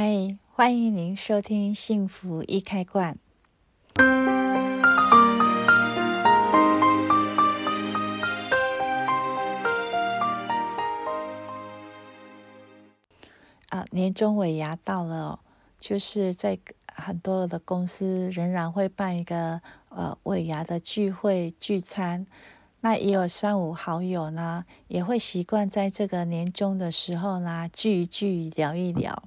[0.00, 3.18] 嗨，欢迎您收听《幸福一开罐》。
[13.70, 15.40] 啊，年终尾牙到了哦，
[15.80, 16.56] 就是在
[16.94, 22.24] 很多的公司仍然会办一个呃尾牙的聚会聚餐。
[22.82, 29.24] 那也有三五好友呢，也会习惯在这个年终的时候呢聚一聚，聊一聊。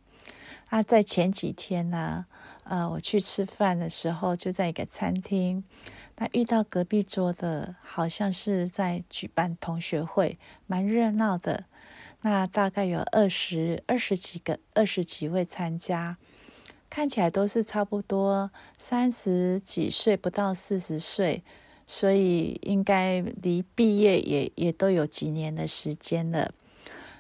[0.72, 2.26] 啊，在前几天呢，
[2.64, 5.66] 呃，我去吃饭的时候，就在一个餐厅，
[6.16, 11.66] 那遇到隔壁桌的，好像是在举办同学会，蛮热闹的。
[12.22, 16.16] 那大概有二十二十几个、二十几位参加，
[16.90, 21.44] 看起来都是差不多三十几岁，不到四十岁，
[21.86, 26.54] 所以应该离毕业也也都有几年的时间了。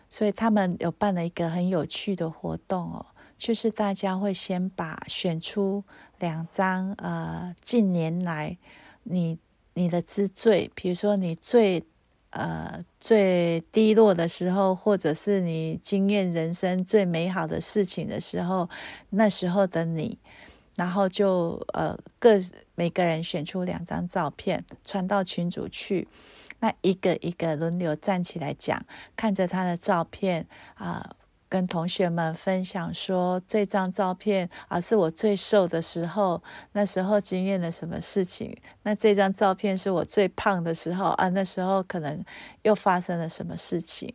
[0.10, 3.05] 所以他们有办了一个很有趣的活动哦。
[3.41, 5.84] 就是大家会先把选出
[6.20, 8.55] 两张呃近年来
[9.02, 9.40] 你
[9.74, 11.84] 你的之最，比如说你最
[12.29, 18.70] 呃最低落的时候，或者是你经验人生最美好的事情的时候，
[19.10, 20.20] 那时候的你，
[20.76, 22.40] 然后就呃各
[22.76, 26.07] 每个人选出两张照片传到群组去，
[26.60, 28.85] 那一个一个轮流站起来讲，
[29.16, 31.16] 看着他的照片啊。
[31.52, 38.55] 跟同学们分享说，这张照片啊是我最瘦的时候，那时候经验了什么事情？
[38.84, 42.24] 那这张照片是我最胖的时候啊，那时候可能
[42.62, 44.13] 又发生了什么事情？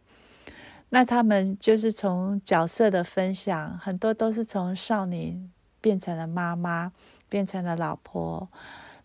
[0.89, 5.39] 那他们就是从角色的分享，很多都是从少女
[5.83, 6.91] 变成了妈妈，
[7.29, 8.49] 变成了老婆。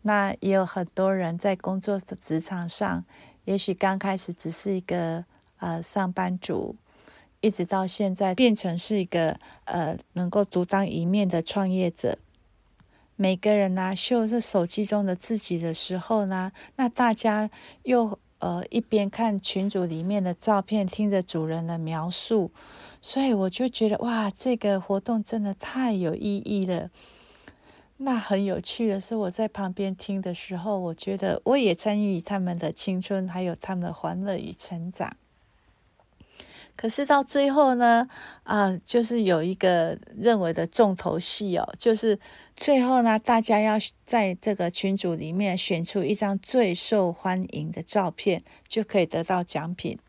[0.04, 3.04] 那也有很多人在工作的职场上，
[3.44, 5.26] 也许刚开始只是一个
[5.59, 6.78] 呃上班族。
[7.42, 12.17] 一直到现在变成是一个呃能够独当一面的创业者。
[13.16, 17.52] 每个人呢、啊、秀这手机中的自己的时候呢，那大家
[17.84, 22.51] 又呃一边看群组里面的照片，听着主人的描述，
[23.01, 26.90] 所以我就觉得哇，这个活动真的太有意义了。
[27.97, 35.16] 那很有趣的是，我在旁边听的时候，我觉得我也参与他们的青春，还有他们的欢乐与成长。
[36.76, 38.08] 可是到最后呢，
[38.44, 42.20] 啊，就是有一个认为的重头戏哦，就是
[42.56, 50.00] 最后呢，大家要在这个群组里面选出一张最受欢迎的照片，就可以得到奖品。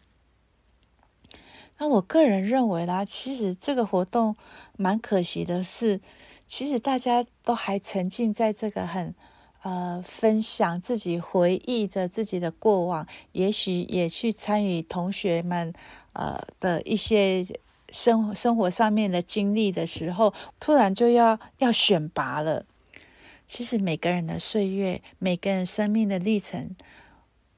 [1.79, 4.37] 那我个人认为啦，其实这个活动
[4.77, 6.01] 蛮可惜的是，
[6.47, 9.15] 其实大家都还沉浸在这个很
[9.63, 15.73] 呃分享自己回忆着自己的过往，也许也去参与同学们。
[16.15, 17.43] 呃的一些
[17.91, 22.67] 生活生活上面的经历的时候，突然就要要选拔了。
[23.47, 26.77] 其实每个人的岁月，每个人生命的历程，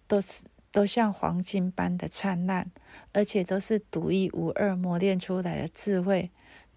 [0.07, 2.71] 都是都像黄金般的灿烂，
[3.13, 6.31] 而且都是独一无二磨练出来的智慧，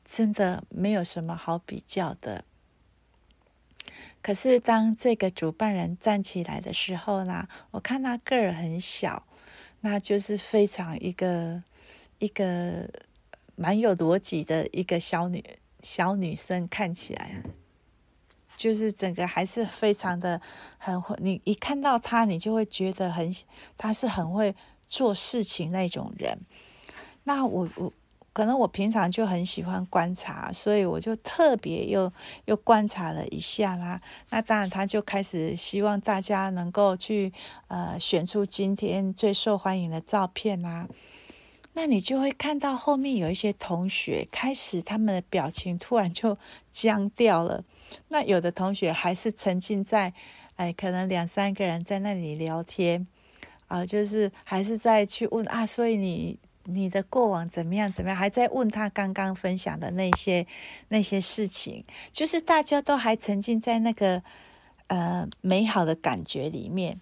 [0.04, 2.44] 真的没有什么好比较的。
[4.22, 9.24] 可是当这个主办人站起来的时候呢，我看他个儿很小。
[9.82, 11.62] 那就是非常一个
[12.18, 12.90] 一个
[13.56, 15.44] 蛮有逻辑的一个小女
[15.84, 17.44] 小女生，看起来
[18.56, 20.42] 就是整个还是非常的
[20.80, 21.16] 很会。
[21.20, 23.32] 你一看到她，你就会觉得很，
[23.78, 24.56] 她是很会
[24.88, 26.40] 做事情那种人。
[27.26, 27.94] 那我我
[28.38, 32.14] 可能我平常就很喜欢观察，所以我就特别又
[32.46, 34.00] 又观察了一下啦。
[34.30, 37.34] 那当然，他就开始希望大家能够去
[37.68, 40.88] 呃选出今天最受欢迎的照片啦。
[41.74, 46.38] 那你就会看到后面有一些同学开始他们的表情突然就
[46.70, 47.64] 僵掉了。
[48.10, 50.14] 那有的同学还是沉浸在
[50.58, 53.08] 哎，可能两三个人在那里聊天
[53.68, 56.38] 啊，就是还是在去问啊，所以你。
[56.70, 57.90] 你的过往怎么样？
[57.92, 58.18] 怎么样？
[58.18, 60.46] 还在问他刚刚分享的那些
[60.90, 64.22] 那些事情，就是大家都还沉浸在那个
[64.88, 67.00] 呃美好的感觉里面。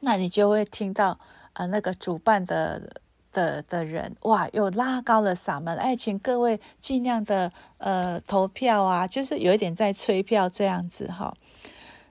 [0.00, 1.20] 那你就会听到
[1.52, 3.00] 呃那个主办的
[3.32, 11.36] 的的人哇，又拉高了嗓门，哎，请各位尽量的呃投票啊，就是有一点在催票这样子哈。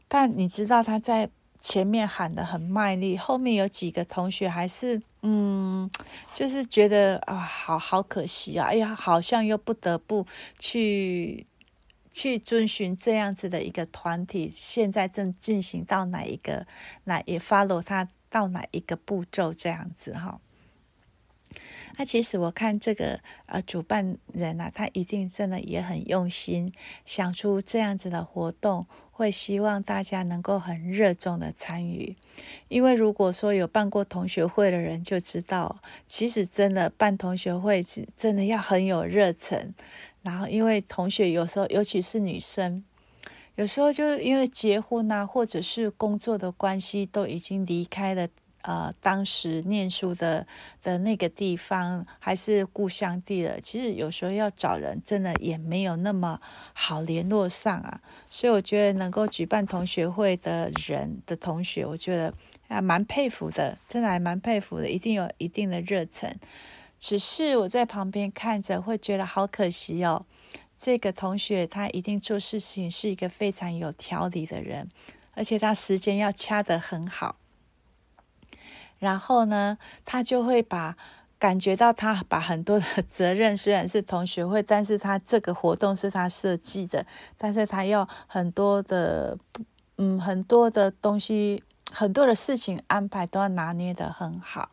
[0.07, 1.29] 但你知道他在。
[1.63, 5.89] 前面喊得很卖力，后面有几个同学还是嗯，
[6.33, 10.27] 就是觉得啊，好好可惜啊，哎呀，好像又不得不
[10.59, 11.47] 去
[12.11, 16.67] 去遵循这样子的一个团体，现在正进行到哪一个，
[17.05, 20.41] 哪也 follow 他到哪一个步骤这样子哈。
[21.97, 26.73] 那其实我看这个呃主办人啊，他一定真的也很用心，
[27.05, 32.17] 想出这样子的活动，会希望大家能够很热衷的参与。
[32.67, 39.73] 因为如果说有办过同学会的人就知道，其实真的办同学会是真的要很有热忱。
[40.23, 42.83] 然后因为同学有时候尤其是女生，
[43.55, 48.27] 有时候就因为结婚啊，或者是工作的关系，都已经离开了。
[48.63, 50.47] 呃，当时念书的
[50.81, 53.59] 的那个地方还是故乡地了。
[53.61, 56.41] 其实有时候要找人，真的也没有那么
[56.73, 58.01] 好联络上啊。
[58.29, 62.33] 所以我觉得能够举办同学会的人的同学，我觉得
[62.67, 66.33] 还蛮佩服的，真的还蛮佩服的，一定有一定的热忱。
[66.97, 70.25] 只是我在旁边看着，会觉得好可惜哦。
[70.77, 74.89] 这个同学他一定做事情是一个非常有条理的人，
[75.33, 77.35] 而且他时间要掐得很好。
[79.03, 80.95] 然后呢，他就会把
[81.37, 87.05] 感觉到他把很多的 责任，虽然是同学会，但是他这个活动是他设计的，
[87.37, 89.37] 但是他要很多的，
[89.97, 91.61] 嗯，很多的东西，
[91.91, 94.69] 很多的事情安排都要拿捏得很好。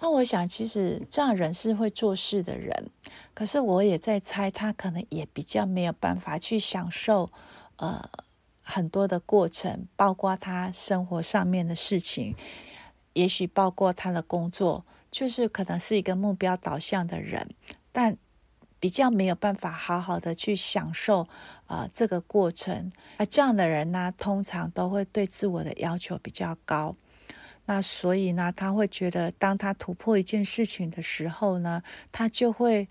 [0.00, 2.90] 那我想，其实这样人是会做事的人，
[3.32, 7.30] 可是我也在猜，他可能也比较没有办法去享受，
[7.76, 8.10] 呃，
[8.60, 12.34] 很多的过程，包括他生活上面的事情。
[13.14, 17.48] 也许包括他的工作，就是可能是一个目标导向的人，
[17.90, 18.16] 但
[18.78, 21.28] 比较没有办法好好的去享受
[21.66, 22.90] 啊、这个过程。
[23.18, 26.96] 而这样的人呢，通常都会对自我的要求比较高。
[27.66, 32.88] 那所以呢，他会觉得，当他突破一件事情的时候呢，他就会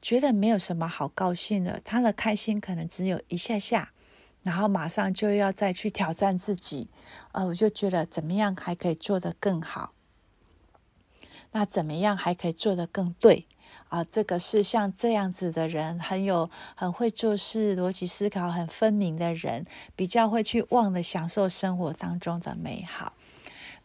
[0.00, 1.80] 觉得没有什么好高兴的。
[1.84, 3.92] 他的开心可能只有一下下。
[4.42, 6.88] 然后马上就要再去挑战自己，
[7.32, 9.92] 呃，我就觉得怎么样还可以做得更好？
[11.52, 13.46] 那怎么样还可以做得更对？
[13.88, 19.64] 啊、这个是像这样子的人，很有很会做事、逻辑思考很分明的人，
[19.96, 23.14] 比较会去忘了享受生活当中的美好。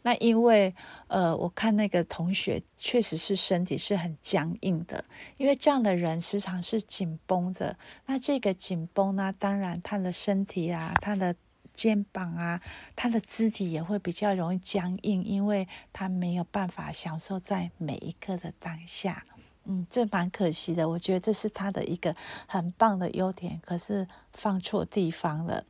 [0.04, 0.76] 那因为，
[1.08, 5.04] 呃，我看那个同学确实是身体是很僵硬的，
[5.38, 7.76] 因为这样的人时常是紧绷着。
[8.06, 11.36] 那这个紧绷呢，当然他的身体啊，他的
[11.74, 12.62] 肩膀啊，
[12.96, 19.26] 他的肢体也会比较容易僵硬，因为他没有办法享受在每一刻的当下。
[19.66, 20.90] 嗯，这蛮可惜的。
[20.90, 22.14] 我觉得这是他的一个
[22.46, 25.64] 很棒的优点，可是放错地方了。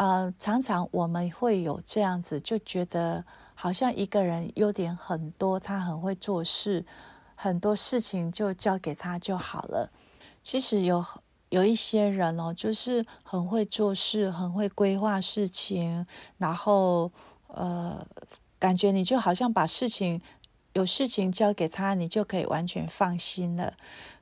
[0.00, 3.22] 呃，常常我们会有这样子，就觉得
[3.54, 6.86] 好像一个人优点很多，他很会做事，
[7.34, 9.92] 很多事情就交给他就好了。
[10.42, 11.04] 其实有
[11.50, 16.06] 有一些人哦，就是很会做事，很会规划事情，
[16.38, 17.12] 然后
[17.48, 18.02] 呃，
[18.58, 20.22] 感觉你就好像把事情
[20.72, 23.74] 有事情交给他，你就可以完全放心了。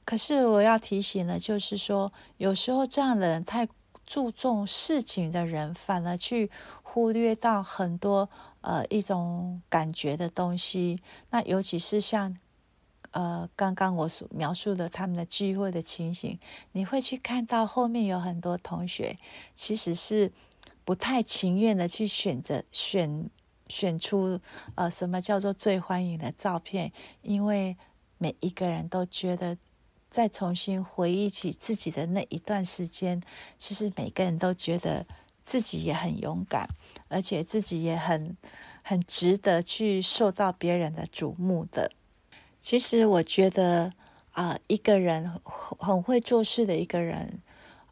[0.05, 3.69] 可是我要提醒的，就是说有时候这样的人太。
[4.09, 6.51] 注重事情的人，反而去
[6.83, 8.31] 忽略到很多
[8.63, 11.03] 呃一种感觉的东西。
[11.29, 12.35] 那尤其是像
[13.11, 16.39] 呃刚刚我所描述的他们的聚会的情形，
[16.73, 19.19] 你会去看到后面有很多同学
[19.55, 20.33] 其实是
[20.87, 23.29] 不太情愿的去选择选
[23.69, 24.41] 选出
[24.75, 26.91] 呃什么叫做最欢迎的照片，
[27.21, 27.77] 因为
[28.17, 29.59] 每一个人都觉得。
[30.11, 33.23] 再重新回忆起自己的那一段时间，
[33.57, 35.07] 其实每个人都觉得
[35.43, 36.69] 自己也很勇敢，
[37.09, 38.37] 而且自己也很
[38.83, 41.93] 很值得去受到别人的瞩目的。
[42.61, 43.93] 其实我觉得
[44.33, 47.43] 啊、一个人很会做事的一个人，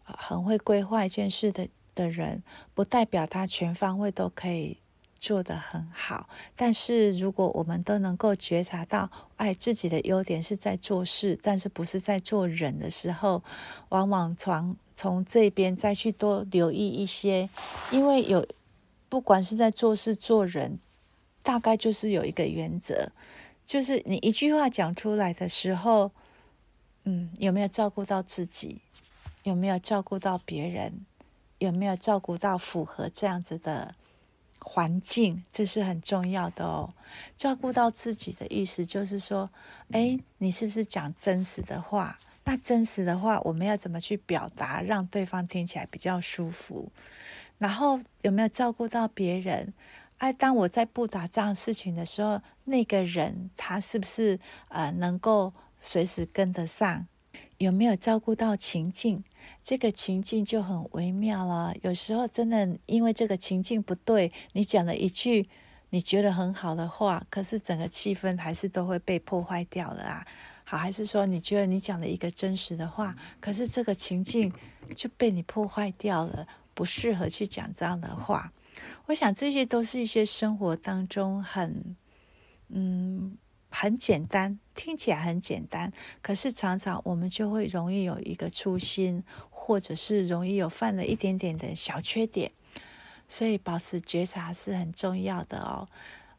[0.04, 4.78] 很会规划一件事的的人，不代表他全方位都可以。
[5.18, 13.42] 做得很好，但是如果我们都能够觉察到，哎，自己的优点是在做事，但是不是在做人的时候，
[13.88, 17.48] 往往从从这边再去多留意一些，
[17.90, 18.46] 因为有
[19.08, 20.78] 不管是在做事做人，
[21.42, 23.10] 大概就是有一个原则，
[23.64, 26.12] 就是你一句话讲出来的时候，
[27.04, 28.80] 嗯，有没有照顾到自己，
[29.44, 31.06] 有没有照顾到别人，
[31.58, 33.94] 有没有照顾到符合这样子的。
[34.68, 36.92] 环境，这是很重要的哦。
[37.36, 39.48] 照顾到自己的意思就是说，
[39.92, 42.18] 诶，你是不是讲真实的话？
[42.44, 46.90] 那真实的话，我们要怎么去表达，让对方听起来比较舒服？
[47.58, 49.72] 然后有没有照顾到别人？
[50.18, 57.06] 哎，当我在布达这样事情的时候，那个人他是不是呃能够随时跟得上？
[57.58, 59.24] 有没有照顾到情境？
[59.62, 61.74] 这个情境就很微妙了。
[61.82, 65.48] 有时候真的因为这个情境不对，你讲了一句，
[65.90, 70.26] 你觉得很好的话，可是整个气氛还是都会被破坏掉了啊？
[70.64, 74.52] 好，还是说你觉得你讲了一个真实的话，可是这个情境
[74.94, 78.52] 就被你破坏掉了，不适合去讲这样的话。
[79.06, 81.96] 我想这些都是一些生活当中很，
[82.68, 83.38] 嗯。
[83.68, 85.92] 很简单，听起来很简单，
[86.22, 92.52] 可是常常我们就会容易有一个粗心，或者是容易有犯了一点点的小缺点，
[93.28, 95.88] 所以保持觉察是很重要的哦。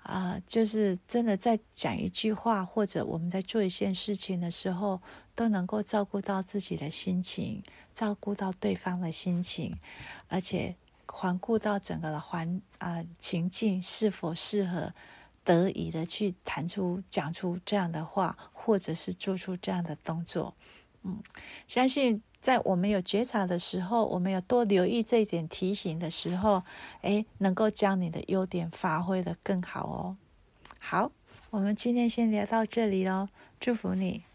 [0.01, 5.01] 啊、就是真的在讲一句话，或者我们在做一件事情的时候，
[5.35, 7.61] 都能够照顾到自己的心情，
[7.93, 9.77] 照顾到对方的心情，
[10.29, 10.73] 而且
[11.07, 14.93] 环顾到整个的环啊、情境是否适合。
[15.47, 20.53] 得以的去谈出、讲出这样的话，或者是做出这样的动作，
[21.03, 21.23] 嗯，
[21.69, 26.63] 相信在我们有觉察的时候，我们有多留意这一点提醒的时候，
[27.03, 30.17] 诶，能够将你的优点发挥的更好哦。
[30.77, 31.13] 好，
[31.49, 34.26] 我们今天先聊到这里喽，祝福你。